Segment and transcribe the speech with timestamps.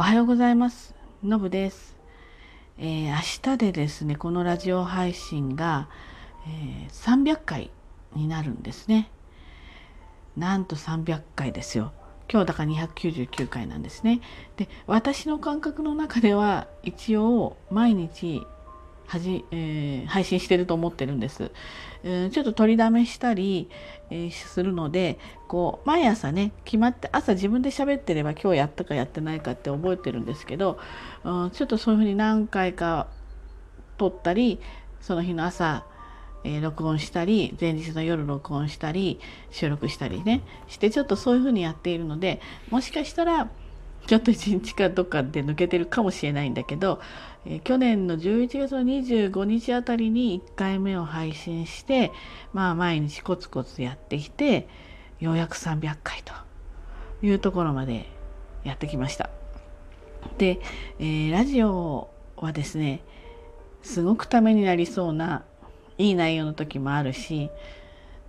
[0.00, 0.94] おはようございます。
[1.22, 1.94] のぶです、
[2.78, 3.16] えー、明
[3.54, 5.90] 日でですねこのラジオ配信が、
[6.48, 7.70] えー、300回
[8.16, 9.10] になるんですね。
[10.38, 11.92] なんと300回ですよ。
[12.32, 14.22] 今日だから299回なんですね。
[14.56, 18.40] で私の感覚の中では一応毎日
[19.10, 21.50] はじ、えー、配信してると思ってるんです。
[22.04, 23.68] うん、ちょっと取りだめしたり、
[24.08, 25.18] えー、するので
[25.48, 30.78] こう毎朝ね決まって朝自分で喋ってれば今日やったかやってないかって覚えてるんですけど、
[31.24, 33.08] うん、ちょっとそういうふうに何回か
[33.98, 34.60] 撮ったり
[35.00, 35.84] その日の朝
[36.42, 39.20] えー、録音したり前日の夜録音したり
[39.50, 42.40] 収録したりねしてちょっとそういうふうにやっているので
[42.70, 43.50] もしかしたら
[44.06, 47.00] ちょっと一日かどっかで抜けてるかもしれないんだけど、
[47.46, 52.12] えー、去年の11月の25日あたりに1回目を配信して
[52.52, 54.68] まあ毎日コツコツやってきて
[55.20, 56.32] ようやく300回と
[57.22, 58.06] いうところまで
[58.64, 59.30] やってきました。
[60.38, 60.60] で、
[60.98, 63.02] えー、ラジオはですね
[63.82, 65.44] すごくためになりそうな
[65.98, 67.50] いい内容の時もあるし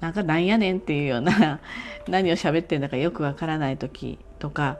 [0.00, 1.60] なんかなんやねんっていうような
[2.08, 4.78] 何を喋ってんだかよくわからない時とか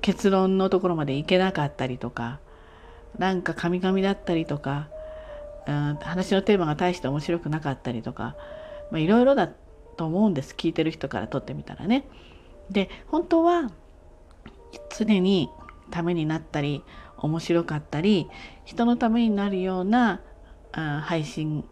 [0.00, 2.40] 結論のところまでいけなかったりとか
[3.18, 4.88] なんか神々だったりとか、
[5.66, 8.36] うん、話のテーマが大して面白くなかったりとか
[8.92, 9.48] いろいろだ
[9.96, 12.06] と思うんです聞いてる人からとってみたらね。
[12.70, 13.70] で本当は
[14.96, 15.48] 常に
[15.90, 16.82] ためになったり
[17.16, 18.28] 面白かったり
[18.64, 20.20] 人のためになるような
[20.72, 21.64] あ配信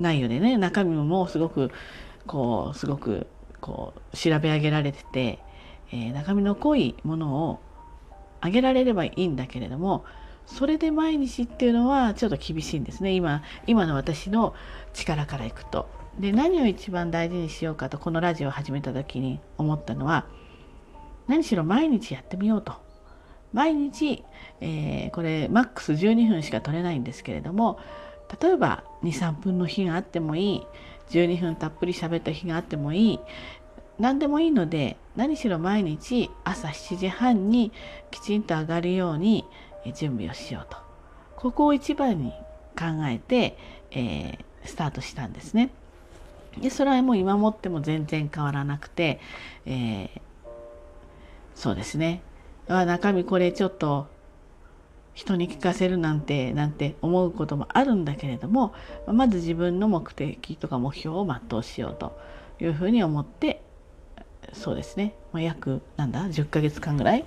[0.00, 1.70] 内容でね中身もすごく
[2.26, 3.26] こうすごく
[3.60, 5.38] こう調べ上げられてて
[5.94, 7.60] えー、中身の濃いものを
[8.40, 10.04] あげられればいいんだけれども
[10.44, 14.54] それで毎日っていうのはちょっと厳しいんですね今今の私の
[14.92, 15.88] 力からいくと。
[16.18, 20.26] で何を一番大事にしようかとこのラジオを始めた時に思ったのは
[21.26, 22.74] 何しろ毎日やってみようと。
[23.52, 24.24] 毎日、
[24.60, 27.78] えー、これマックス12分しか取れないんですけれども
[28.40, 30.66] 例えば23分の日があってもいい
[31.10, 33.20] 12分たっぷり喋った日があってもいい
[33.98, 37.72] 何でもいいので何しろ毎日朝7時半に
[38.10, 39.44] きちんと上がるように
[39.94, 40.76] 準備をしようと
[41.36, 42.32] ここを一番に
[42.76, 43.56] 考えて、
[43.90, 45.70] えー、スタートしたんですね。
[46.60, 49.20] でそれはもう今もっても全然変わらなくて、
[49.66, 50.08] えー、
[51.54, 52.22] そうですね
[52.68, 54.06] 中身これちょっと
[55.14, 58.72] 人に聞かせるなんてなんて思うこともあるんだけれども
[59.06, 62.16] まず自分の目的とか目標を全うしようと
[62.60, 63.63] いうふうに思って
[64.54, 67.24] そうですね、まあ、約なんだ？10ヶ月間ぐらい、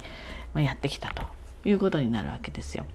[0.54, 1.24] まやってきたと
[1.66, 2.86] いうことになるわけですよ。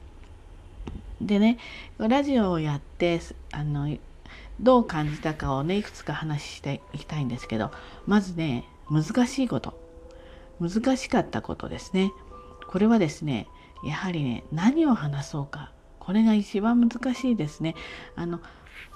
[1.21, 1.59] でね
[1.99, 3.21] ラジオをやって
[3.53, 3.97] あの
[4.61, 7.71] どう感じたかをねいくつか話していきたいんですけど
[8.07, 9.81] まずね難しいこと。
[10.61, 12.13] 難しかったことですね。
[12.69, 13.49] これはですね
[13.85, 15.73] やはりね何を話そうか。
[15.99, 17.75] これが一番難しいですね。
[18.17, 18.41] あの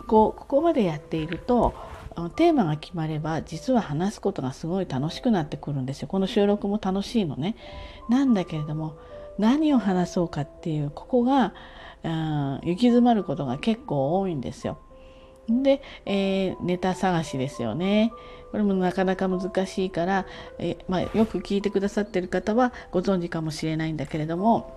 [0.06, 1.74] こうここまでやっていると
[2.16, 6.08] あのテーマが決まれば実は話すことがすごい楽しくなってくるんですよ。
[6.08, 7.56] この収録も楽しいのね。
[8.08, 8.96] なんだけれども
[9.38, 11.52] 何を話そうかっていうここが、
[12.02, 14.78] うん、行き詰まることが結構多いんですよ。
[15.48, 18.12] で、えー、ネタ探しですよね。
[18.50, 20.26] これもなかなか難しいから、
[20.58, 24.72] え、まあ、よく聞いてくださってる方はご存知かもしれないんだけれども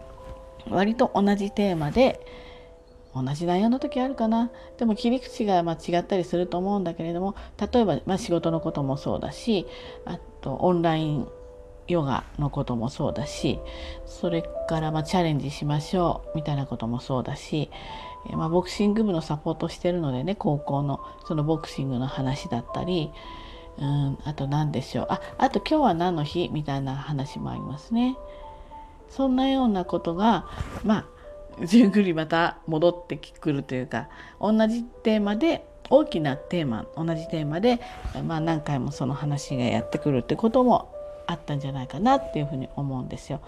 [0.69, 2.19] 割と同じテーマで、
[3.13, 4.51] 同じ内容の時あるかな？
[4.77, 9.65] でも切り口がま違ったりすると思うんだけれども例えばま仕事のこともそうだし
[10.05, 11.27] あとオンライン
[11.87, 13.59] ヨガのこともそうだし
[14.05, 17.71] それからまチャレンジしましょうみたいなこともそうだし、
[18.31, 23.09] まあ、ボクシング部のサポートしてるのでね高校のそのボクシングの話だったり
[23.79, 25.07] うんあと何でしょう？
[25.09, 26.49] ああと今日は何の日？
[26.49, 28.17] みたいな話もありますね。
[29.09, 30.45] そんなようなことが
[30.83, 31.05] まあ
[31.63, 37.79] じゅんぐりまた戻ってくるというか同じテーマで大きなテーマ同じテーマで、
[38.25, 40.93] まあ、何回もその話がやってくるってことも
[41.27, 43.41] あったんじゃないかなっていうふうに思うんですよ。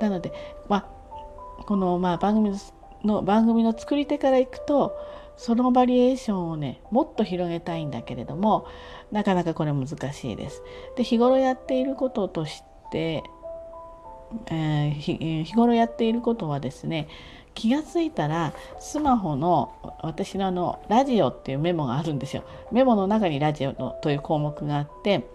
[0.00, 0.32] なので、
[0.68, 2.56] まあ、このまあ番組
[3.04, 4.96] の番組の作り手からいくと
[5.36, 8.66] そのバリエーションをねもっと広げたいんだけれども
[9.12, 10.62] なかなかこれ難しいです。
[10.96, 13.22] で日頃やっていることとして、
[14.46, 17.08] えー、日頃やっていることはですね
[17.54, 19.72] 気が付いたらスマホの
[20.02, 22.42] 私のあのラジオっていうメモがあるんですよ。
[22.72, 25.26] メモの中にラジオのという項目があって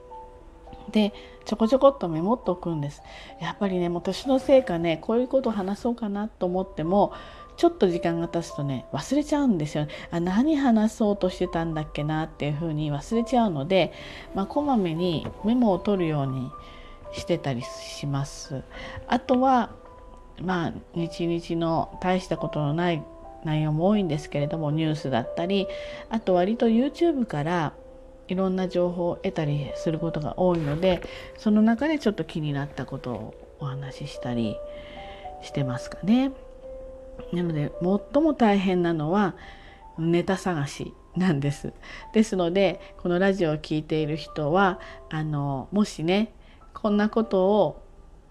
[0.91, 1.13] で
[1.45, 3.01] ちょこちょこっとメモっとくんです。
[3.41, 7.13] やっぱりねもう年のせいかねこういうことを話そうかなと思っても
[7.59, 13.91] ちょっと時間が経つとね忘れちゃうんですよ、あ何話そうとしてたんだっけなっていうふうに忘れちゃうので、
[14.33, 16.49] まあ、こまめにメモを取るように
[17.11, 18.63] してたりします。
[19.07, 19.71] あとは
[20.41, 23.03] まあ日々の大したことのない
[23.43, 25.67] 内容も多いんですけれどもニュースだったり
[26.09, 27.73] あと割と YouTube から
[28.27, 31.01] いろんな情報を得たりすることが多いので
[31.37, 34.55] その中でちょっと気になったことをお話ししたり
[35.41, 36.31] してますかね。
[37.33, 37.71] なので
[38.13, 39.35] 最も大変なのは
[39.97, 41.73] ネタ探しなんです。
[42.13, 44.79] ですのでこのラジオを聴いている人は
[45.09, 46.33] あのもしね
[46.81, 47.83] こんなことを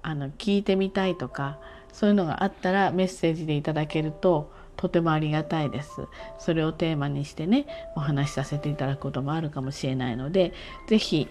[0.02, 1.58] あの聞いてみたいとか
[1.92, 6.06] そういうのがあったらメッセージでいただけるととてもありがたいです。
[6.38, 7.66] それをテーマにしてね
[7.96, 10.52] お話しさせていただくこともあるかもしれないので
[10.86, 11.28] 是非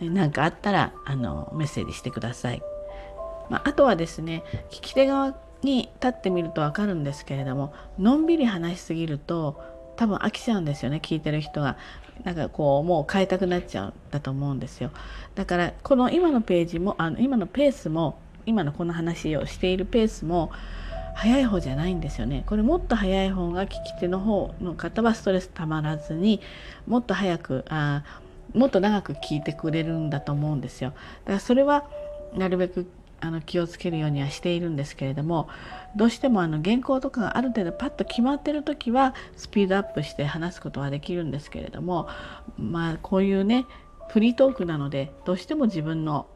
[0.00, 2.62] 何かあったらあのメッセージしてください。
[3.50, 9.60] まあ、あとはですね聞き手側に立ってみると分かるんですけれどものんびり話しすぎると
[9.96, 11.76] 多分飽きちゃうんですよね聞いてる人が。
[12.22, 14.90] なんかこうもう変えたくなっちゃうんだと思うんですよ。
[15.34, 20.52] だからこの今のページもあの今のペースも今のこの話をしているペースも
[21.14, 26.40] 早い方じゃないんですよねこれもっと早い方が聞き手の方の方はストレスたまらずに
[26.86, 28.02] もっと早くあ
[28.52, 30.90] もっと長く聞いてくれるんだと思うんですよ
[31.24, 31.88] だからそれは
[32.34, 32.86] なるべく
[33.24, 35.48] あの気をつけるようにはしているんですけれども
[35.96, 42.06] どうしてもあの原稿とかがある程度パッと決まってる時はスピードアップして話すことはできるんですけれども
[42.58, 43.64] まあこういうね
[44.10, 46.26] フリートークなのでどうしても自分の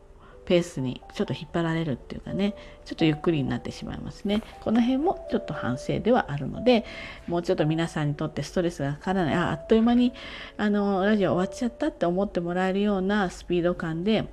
[0.47, 2.55] ペースにちょっと引っ張られるっていうかね
[2.87, 4.43] ちょっとゆっくりになってしまいますね。
[4.63, 6.87] この辺もちょっと反省ではあるので
[7.27, 10.15] もうちょっと皆さんにとってストレスがかからないああっという間に
[10.57, 14.27] あのラジオ終わっちゃったって思ってもらえるようなスピード感で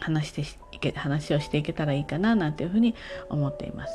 [0.00, 0.42] 話して
[0.76, 2.94] いけ話をしていけたらいいかななんていうふうに
[3.28, 3.92] 思っています。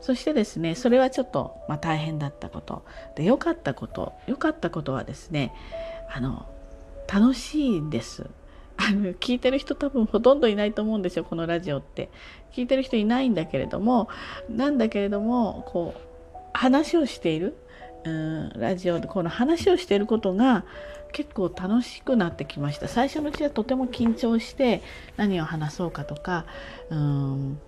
[0.00, 2.84] そしてですねそれはちょっと、まあ、大変だったこと
[3.16, 5.52] で良かったこと良かったことはですね
[6.14, 6.46] あの
[7.12, 8.26] 楽しいんです。
[8.78, 12.10] あの聞いてる人多分ほとんどいないと思うんですよこのラジオって。
[12.52, 14.08] 聞いてる人いないんだけれども
[14.48, 17.54] なんだけれどもこう話をしている
[18.04, 20.64] うんラジオでこの話をしていることが
[21.12, 22.88] 結構楽しくなってきました。
[22.88, 24.82] 最初のうちはとても緊張して
[25.16, 26.46] 何を話そうかとか
[26.90, 27.58] うん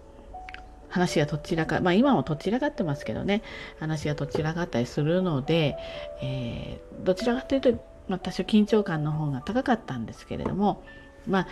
[0.88, 3.42] 話がどちらかまあ今もどちらかってますけどね。
[3.78, 5.76] 話がどちらかったりするので、
[6.22, 7.72] えー、どちらかというと、
[8.08, 10.82] まあ、多少緊張感の方が高かったんですけれども
[11.26, 11.46] まあ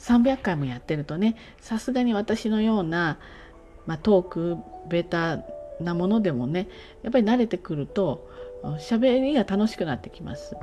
[0.00, 3.18] 300回もやってるとねさすがに私のような、
[3.86, 4.56] まあ、トーク
[4.88, 5.38] ベタ
[5.80, 6.68] なものでもね
[7.02, 8.28] やっぱり慣れてくると
[8.62, 10.56] 喋りが楽しくなってきます。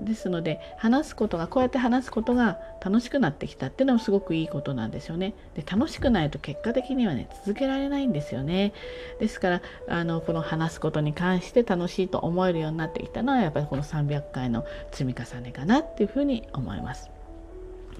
[0.00, 5.34] ですので話すことがこうやって話すことが楽しくなってきたっていうのはすごくいいことなんですよね。
[5.54, 8.72] で楽しくないと結果的にはね続けられないんですよね。
[9.20, 17.10] ですからあのこの話すことに関して楽しいと思えるようになってきたのはやっぱりこの300回の積み重ねかなっていうふうに思います。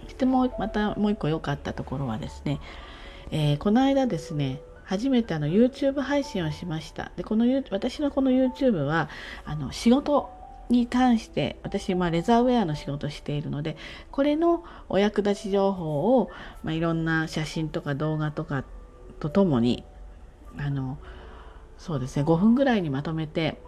[0.05, 2.61] そしてもまたもう一個良かったところはですね、
[3.31, 7.13] えー、この間ですね初めてあの YouTube 配信をしました。
[7.17, 9.09] でこの私のこの YouTube は
[9.45, 10.31] あの仕事
[10.69, 13.77] に関して私、まあ、レザーウェアの仕事をしているので
[14.11, 16.31] これのお役立ち情報を、
[16.65, 18.65] まあ、いろんな写真とか動画とか
[19.21, 19.85] とともに
[20.59, 20.99] あの
[21.79, 23.61] そうですね5分ぐらいにまとめて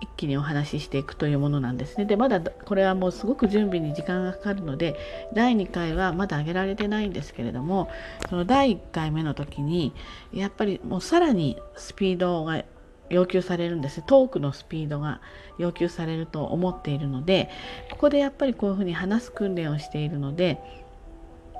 [0.00, 2.04] 一気にお話ししていくというものなんですね。
[2.04, 4.96] でまだこれはもうすごく準備に時間がかかるので
[5.34, 7.90] 第2回はまだ上げられてないんですけれども
[8.28, 9.92] その第1回目の時に
[10.32, 12.64] やっぱりもうさらにスピードが
[13.10, 15.20] 要求されるんですトークのスピードが
[15.58, 17.48] 要求されると思っているので
[17.90, 20.58] ここでやっぱりこういうふうに話す訓練をしているので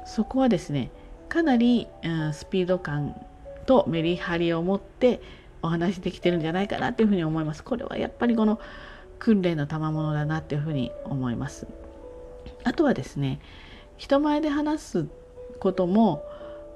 [0.06, 0.90] そこはですね
[1.28, 3.14] かなり、うん、スピード感
[3.66, 5.20] とメリハリを持って
[5.62, 7.64] お話できてるんじゃないかなっていうふうに思います。
[7.64, 8.60] これはやっぱりこの
[9.18, 11.66] 訓練の賜物だなっていうふうに思います。
[12.64, 13.40] あとはですね
[13.96, 15.06] 人前で話す
[15.60, 16.24] ことも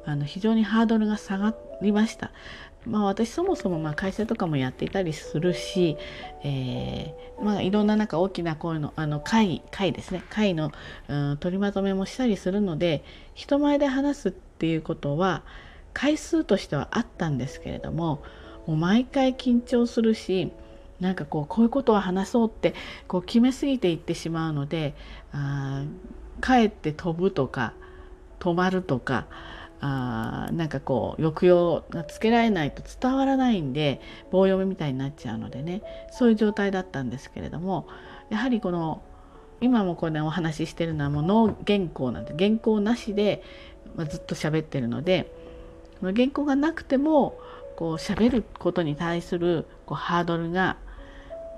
[0.04, 2.32] あの非常にハードルが下がりました。
[2.84, 5.96] まあ、私そもそもま会社とかもやっていたりするし、
[6.42, 10.72] えー、まあ、いろんななんか大きな声のあの会会ですね会の、
[11.08, 15.44] うん、取りまとめもしたりするので人前で話すっていうことは
[15.94, 18.22] 回数としてはあったんですけれども
[18.66, 20.52] もう毎回緊張するし
[21.00, 22.74] なんかこうこういうことを話そうって
[23.08, 24.94] こう決めすぎていってしまうので
[25.32, 25.84] あ
[26.40, 27.74] かえって飛ぶとか
[28.38, 29.26] 止まるとか
[29.80, 34.00] あなんかこう抑揚がつけられないと伝わらないんで
[34.30, 37.88] 棒読みみたいになっちゃうのでねそういう状態だったんですけれども
[38.30, 39.02] やはりこの
[39.60, 43.44] 今もこれ、ね、お話ししてるのはもう脳原稿なんで原稿なしで、
[44.08, 45.32] ずっと喋ってるので
[46.00, 47.38] 原稿がなくても
[47.82, 50.76] こう喋ることに対するこうハードルが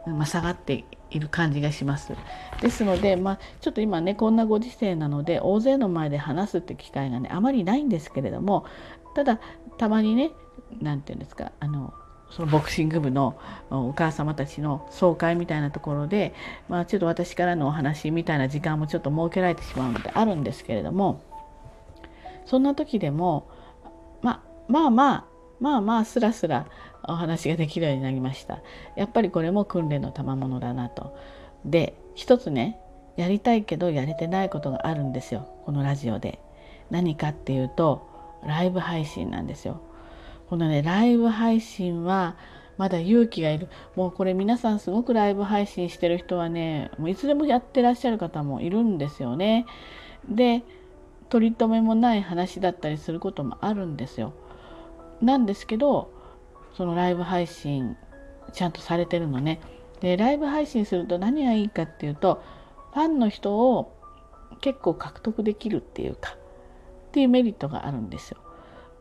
[0.06, 2.12] まあ、下がっている感じがします。
[2.60, 8.66] ですので、まあ、ちょっと今ねこんなご時世なので大勢の前で話すって機会がねあまりないんですけれども
[9.14, 9.40] ただ
[9.78, 10.30] たまにね
[10.80, 11.94] 何て言うんですかあの
[12.30, 13.38] そのボクシング部の
[13.70, 16.34] お母様たちの総会みたいなところで、
[16.68, 21.22] まあ、ちょっと私からのお話みたいな時間もちょっと設けられてしまうのであるんですけれども
[22.44, 23.48] そんな時でも、
[24.20, 26.66] ままあまあまあまあスラスラ
[27.06, 28.60] お話ができるようになりました。
[28.96, 31.16] やっぱりこれも訓練の賜物だなと。
[31.64, 32.78] で一つね
[33.16, 35.48] やりたいけどやれてないことがあるんですよ。
[35.64, 36.40] このラジオで。
[36.90, 38.06] 何かっていうと
[38.44, 39.80] ライブ配信なんですよ。
[40.48, 42.36] このねライブ配信は
[42.76, 43.68] まだ勇気がいる。
[43.96, 49.66] もうこれ皆さんすごくライブ配信してる人はねもういつでもやってらっしゃる方もいるんですよね。
[50.28, 50.62] で
[51.30, 54.34] 取り留めもない話だったりすることもあるんですよ。
[55.24, 56.10] なんですけど
[56.76, 57.96] そのライブ配信
[58.52, 59.60] ちゃんとされてるのね。
[60.00, 62.42] でライブ配信すると何がいいかっていうと
[62.92, 63.92] ファンの人を
[64.60, 66.36] 結構獲得できるっていうか
[67.08, 68.38] っていうメリットがあるんですよ。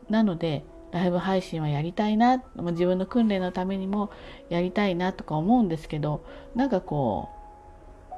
[0.09, 4.11] なのでライブ配信はやりたいな自分の訓練のためにも
[4.49, 6.23] やりたいなとか思うんですけど
[6.55, 7.29] なんかこ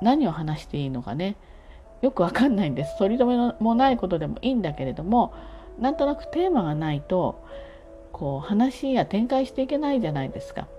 [0.02, 1.38] う何を話していいのかね
[2.02, 2.98] よくわかんないんです。
[2.98, 5.34] 取り留めもないことでもいいんだけれども
[5.80, 7.44] なんとなくテーマがないと
[8.16, 10.70] こう話や展開していけないじゃないですか。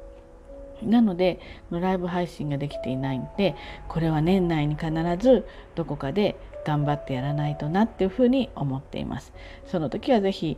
[0.83, 1.39] なので
[1.71, 3.55] ライブ配信ができていないんで
[3.89, 9.35] これは年内に必ずどこかで頑張ってやらないとなっていうふうに思っています。
[9.67, 10.57] その時は是非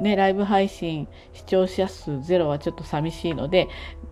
[0.00, 3.68] ねライブ配信視聴者数ゼロはちょっと寂しいので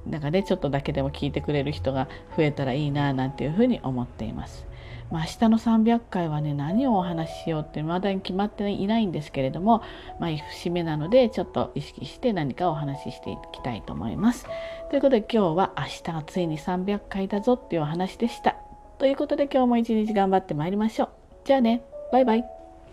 [0.07, 4.66] なんかねちょっとだけでも聞いてくれる人が増えたらいいななんていうふうに思っています。
[5.12, 9.83] まあ、明日の300回はね何をお話ししようってまだに決まっていないんですけれども、
[10.19, 14.47] まあ、節目なのでちょっと意識して何かお話ししていきたいと思います。
[14.90, 18.57] ということで今日は明日がついに300回だぞっていうお話でした。
[18.99, 21.09] ということで今日も一日頑張ってまいりましょう。
[21.45, 22.62] じゃあねバイバイ。